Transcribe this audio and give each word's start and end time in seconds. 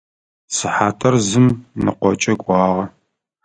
Сыхьатыр 0.55 1.15
зым 1.29 1.47
ныкъокӏэ 1.83 2.33
кӏуагъэ. 2.41 2.85